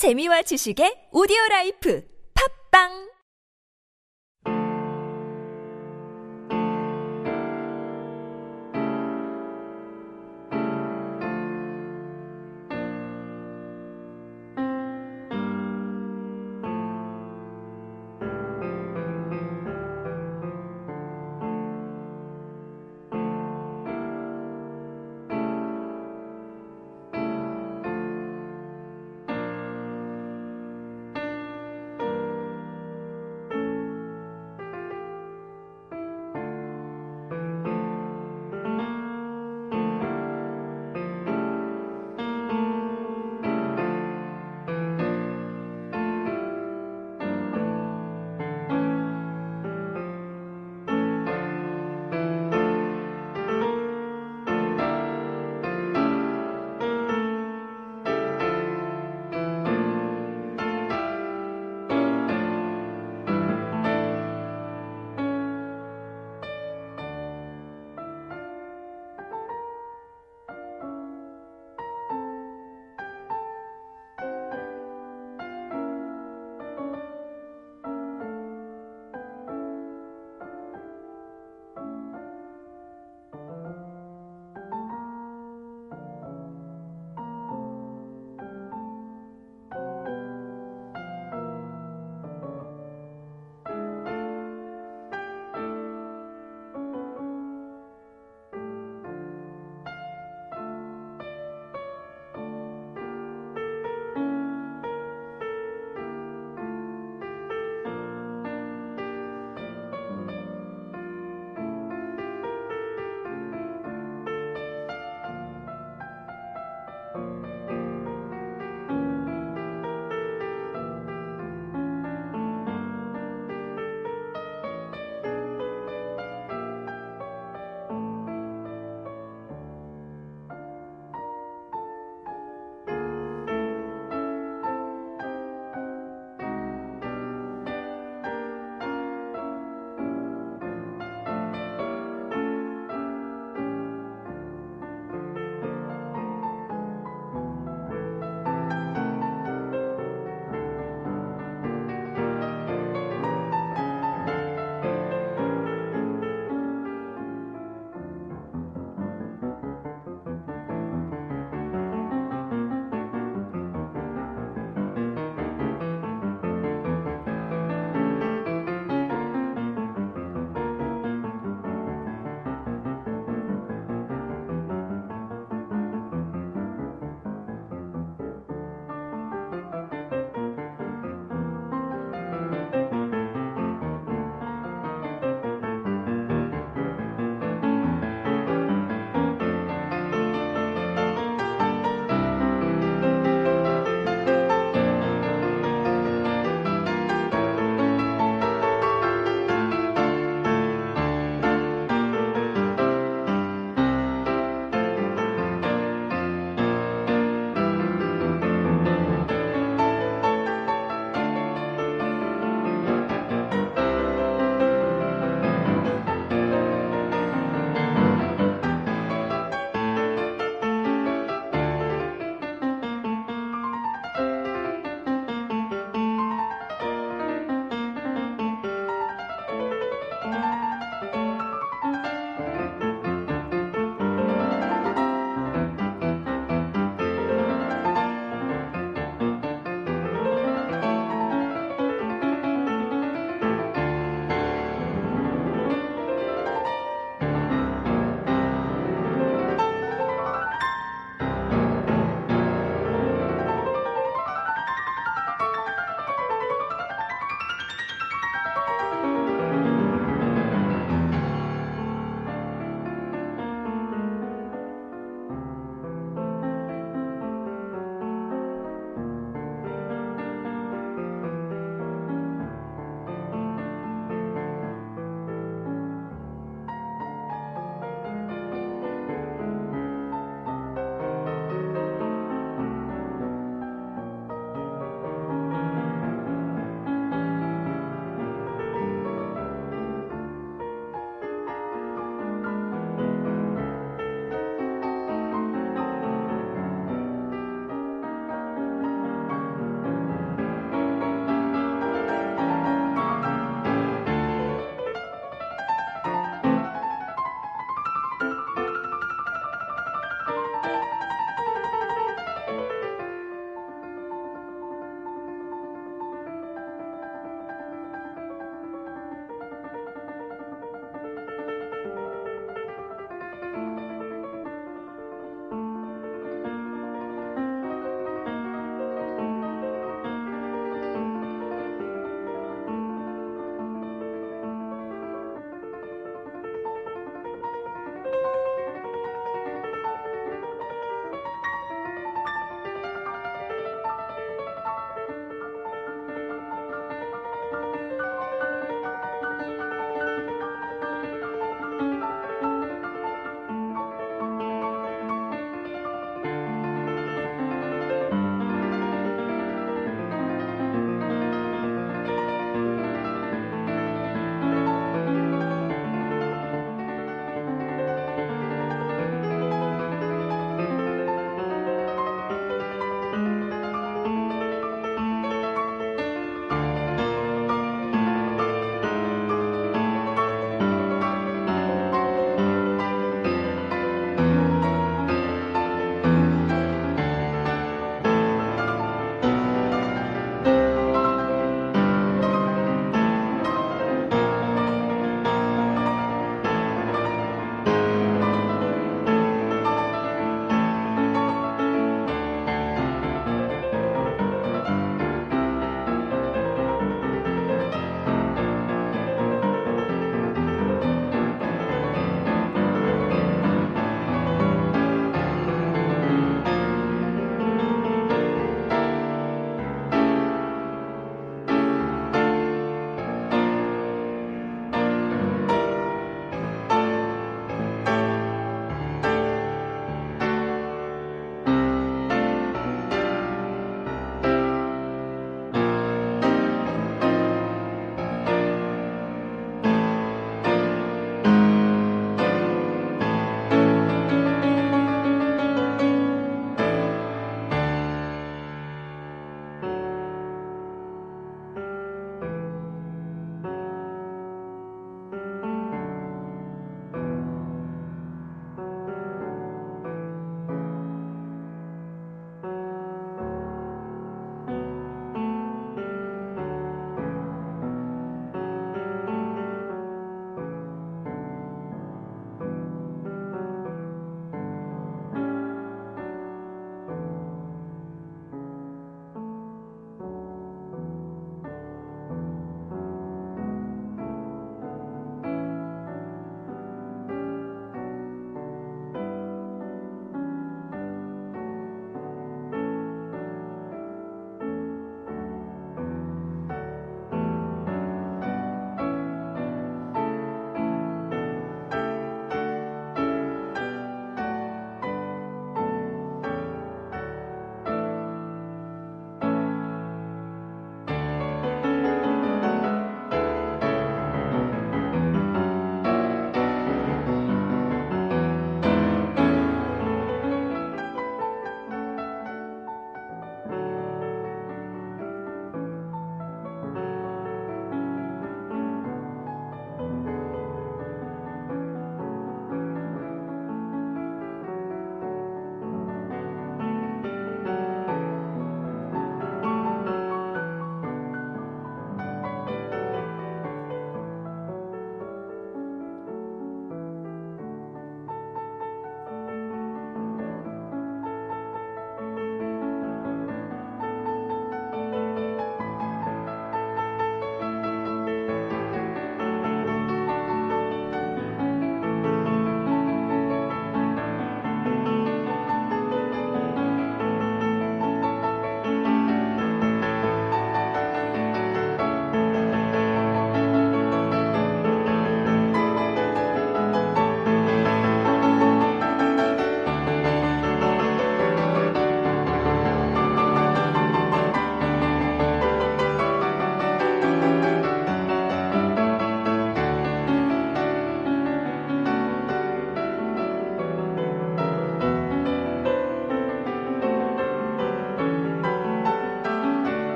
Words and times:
재미와 0.00 0.40
지식의 0.40 1.12
오디오 1.12 1.36
라이프. 1.50 2.00
팝빵! 2.32 3.09